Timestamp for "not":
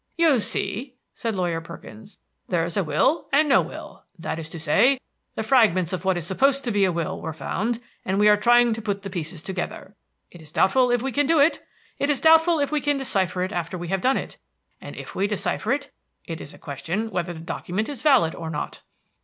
18.49-18.81